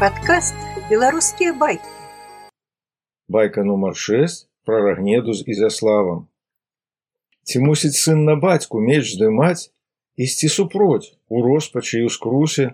[0.00, 0.54] Падкаст
[0.90, 1.88] беларускія байкі.
[3.32, 6.18] Байка нумар 6 пра рагнеду з ізяславам.
[7.48, 9.72] Ці мусіць сын на бацьку меч здымаць,
[10.20, 12.66] ісці супроць у роспачы і ў скрусе,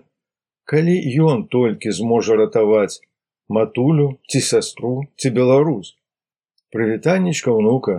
[0.67, 0.95] калі
[1.27, 2.99] ён толькі зможа ратаваць
[3.47, 5.95] матулю ці сястру ці беларус.
[6.75, 7.95] Прывітаннічка ўнука,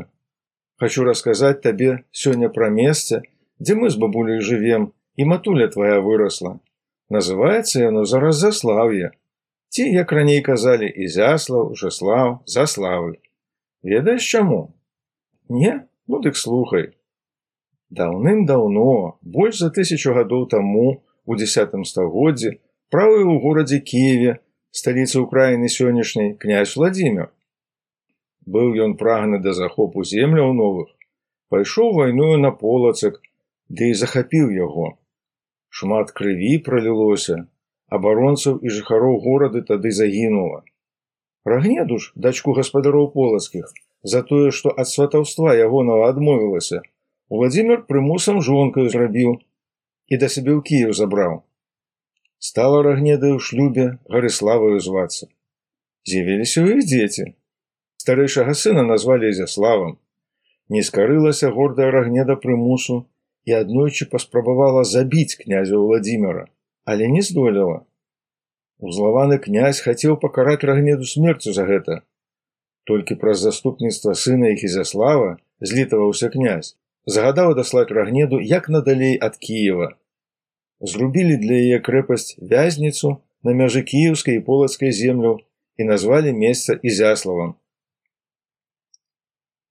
[0.77, 3.25] Хачу расказаць табе сёння пра месца,
[3.57, 6.59] дзе мы з бабуляй жывем і матуля твая вырасла.
[7.11, 9.13] Называецца яно зараз заслаўе.
[9.69, 13.19] Ці, як раней казалі і зяслаў, жаслаў, заславы.
[13.83, 14.73] Ведаеш чаму?
[15.49, 16.95] Не, ну дык слухай.
[17.91, 22.59] Даўным-даўно, больш за тысячу гадоў таму, у десятым стагоддзі,
[22.91, 24.41] правы ў горадзе Киеве,
[24.73, 27.31] сталіцы ўкраіны сённяшняй князь Владимир.
[28.47, 30.89] Быў ён прагны да захопу земляў новых,
[31.53, 33.21] пайшоў вайную на полацак,
[33.69, 34.97] ды і захапіў яго.
[35.75, 37.37] Шмат крыві пралілося,
[37.97, 40.63] абаронцаў і жыхароў горады тады загінула.
[41.53, 43.73] Рагнеду ж дачку гаспадароў полацкіх
[44.13, 46.83] за тое, што ад сватаўства ягонага адмовілася,
[47.35, 49.31] Владзімир прымусам жонкаю зрабіў
[50.13, 51.43] і да сябе ў Кіев забраў.
[52.39, 55.27] Стала рагнедай у шлюбе гарыславаю звацца.
[56.05, 57.25] З'явіліся ў іх дзеці,
[58.05, 59.97] старэйшага сына назвалі зяславам
[60.69, 63.01] не скарылася гордая рагнеда прымусу
[63.45, 66.49] і аднойчы паспрабавала забіць князя владимира
[66.85, 67.87] але не здолела.
[68.79, 72.03] Узлаваны князь хацеў пакараць рагнеду смерцю за гэта.
[72.85, 79.97] Толькі праз заступніцтва сына іх ізяслава злітаваўся князь загадаў даслаць рагнеду як надалей ад кіева.
[80.81, 85.41] Зрубілі для яе крэпасць вязніцу на мяжы кіеўскай і полацкай земляў
[85.81, 87.57] і назвалі месца ізяславам.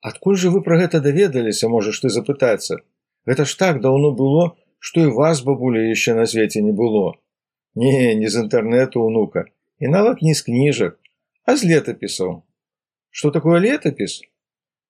[0.02, 2.82] Адкуль жа вы пра гэта даведаліся, можаш ты запытацца.
[3.26, 7.16] Гэта ж так даўно было, што і вас бабуля яшчэ на свеце не было.
[7.76, 9.46] Не, не з інтэрнэту унука
[9.80, 11.00] і нават не з кніжак,
[11.46, 12.44] а з летапісаў.
[13.10, 14.22] Што такое летапіс?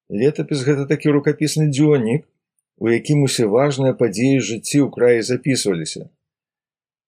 [0.10, 2.28] Летапіс гэта такі рукапісны дзённік,
[2.78, 6.10] у якім усе важныя падзеі жыцці ў краі запісваліся.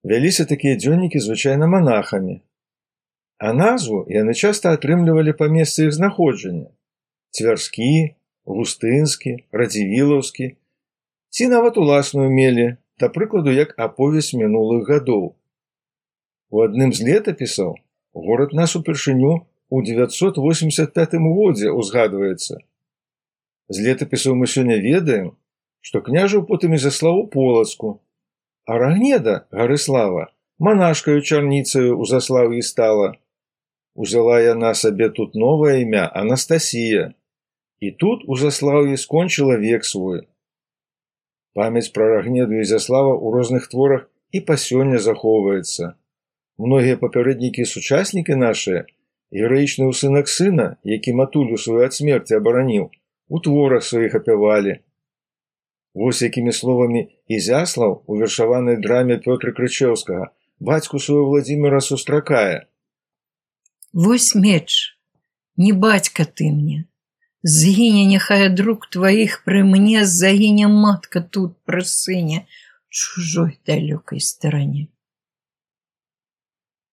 [0.05, 2.41] Вяліся такія дзённікі звычайна манахамі.
[3.37, 6.69] А назву яны часта атрымлівалі па месцы іх знаходжання
[7.35, 8.15] цвярскі,
[8.47, 10.55] густынскі, радзівілаўскі,
[11.35, 12.65] ці нават уласную мелі,
[12.95, 15.23] да прыкладу як аповесць мінулых гадоў.
[16.47, 17.73] У адным з летапісаў
[18.15, 19.33] горад нас упершыню
[19.67, 22.63] у 985 годзе узгадваецца.
[23.67, 25.33] З летапісаў мы сёння ведаем,
[25.81, 27.99] што княжаў потым і заславу полацку,
[28.63, 33.17] а рагнеда гарыслава манашкаю чарніцаю у заславе стала.
[33.95, 37.11] Узяла яна сабе тут новае імя Анастасія.
[37.79, 40.23] І тут у заслаўе скончыла век свой.
[41.55, 45.95] Памяць пра рагнеду Ізяслава ў розных творах і па сёння захоўваецца.
[46.59, 48.83] Многія папярэднікі сучаснікі нашыя,
[49.31, 52.89] гераічны ўсынак сына, які матулю сваю ад смерці абараніў,
[53.27, 54.79] у творах сваіх апявалі.
[55.95, 62.67] Вось якімі словамі Ізяслаў у вершаванай драме Пётра Крычеўскага бацьку свою Владзіміра сустракае.
[63.93, 64.97] Вось меч,
[65.55, 66.85] не бацька ты мне,
[67.47, 72.39] Згіне няхай друг тваіх пры мне загіне матка тут пры сыне
[72.89, 74.87] чужой далёкай старане.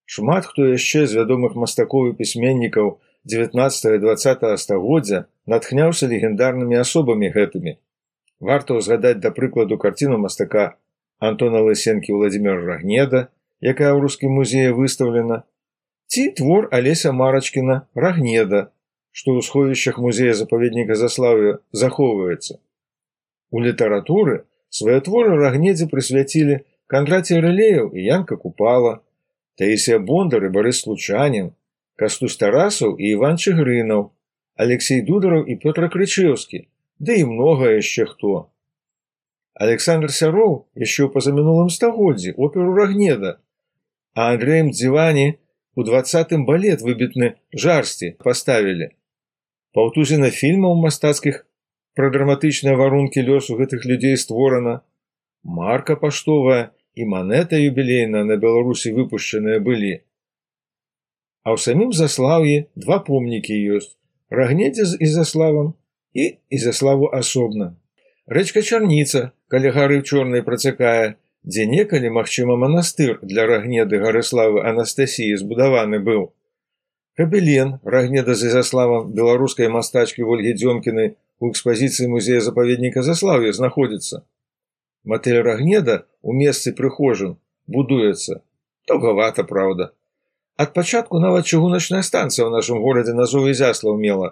[0.04, 2.90] Шмат хто яшчэ з вядомых мастакоў і пісьменнікаў
[3.34, 5.22] 19-20 стагоддзя
[5.54, 7.74] натхняўся легендарнымі асобамі гэтымі.
[8.50, 10.66] Варта ўзгадаць да прыкладу карціну мастака
[11.30, 13.24] Антона Лысенкі Владзімир Рагнеда,
[13.64, 15.48] якая ў рускім музеі выстаўлена,
[16.12, 18.66] ці твор Алеся Марачкіна Рагнеда,
[19.12, 22.58] што ў сховішчах музея запаведніка заславы захоўваецца.
[23.52, 29.00] У літаратуры свае творы рагнедзе прысвяцілі кандраці рэлеяў і янка купала,
[29.60, 31.52] Таісія бондар і барыс случанін,
[32.00, 34.08] кастусь тарасаў і іван чыгрынаў,
[34.56, 36.64] Алексей дудараў і Пётра крычеўскі,
[36.98, 38.48] ды і многа яшчэ хто.
[39.52, 43.36] Александр сяроў яшчэ ў пазамінулым стагоддзі оперу рагнеда,
[44.16, 45.36] а Андреем дзівані
[45.76, 48.92] у двадцатым балет выбітны жарсці паставілі
[49.76, 51.42] паўтузіна фільмаў мастацкіх
[51.98, 54.80] пра драматычныя варункі лёсу гэтых людзей створана.
[55.42, 59.94] Марка паштовая і манета юбілейна на беларусі выпушчаныя былі.
[61.42, 63.96] А ў самім заслаўі два помнікі ёсць.
[64.30, 65.74] Рагнедзе з ізаславам
[66.14, 67.74] і ізаславу асобна.
[68.26, 75.98] Рэчка чарніца каля гары чорнай працякае дзе некалі магчыма манастыр для рагнеды гарыславы анастасіі збудаваны
[75.98, 76.30] быў
[77.17, 81.05] Кабелен рагнеда з ізаславам беларускай мастачкі ольгі дзёмкіны
[81.41, 84.21] у экспазіцыі музея запаведніка заслаўя знаходзіцца.
[85.03, 88.41] Матэль рагнеда у месцы прыхожым будуецца.
[88.87, 89.91] Таўгавата праўда.
[90.57, 94.29] Ад пачатку нават чыгуначная станцыя ў нашым горадзе назову Ізяслаў мела,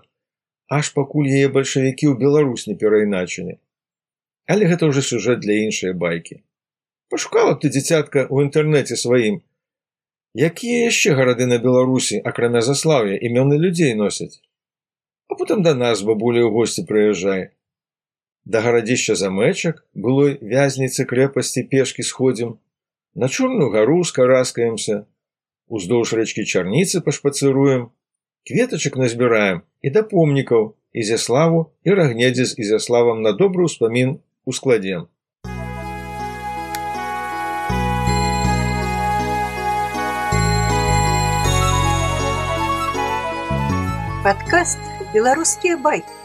[0.77, 3.57] аж пакуль яе бальшавікі ў Беларусь не перайначылі.
[4.49, 6.41] Але гэта ўжо сюжэт для іншай байкі.
[7.09, 9.41] Пашукала б ты дзіцятка ў інтэрнэце сваім.
[10.38, 14.38] Якія яшчэ гарады на Беларусі, акрамя заслаўя імёны людзей носяць.
[15.26, 17.50] А потым да нас бабуля ў госці прыязджае.
[18.46, 22.58] Да гарадзішча замэчак былой вязніцы крэпасці пешкі сходзім,
[23.14, 25.06] на чорную гару скараскаемся,
[25.66, 27.90] уздоўж рэчкі чарніцы пашпацыруем,
[28.46, 35.10] кветачак назбіраем і да помнікаў ізяславу і рагнедзе з ізяславам на добры ўспамін ускладзем.
[44.24, 44.78] Падкаст
[45.14, 46.19] беларускія байкі